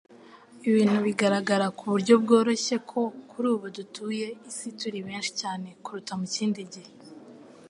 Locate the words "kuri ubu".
3.29-3.65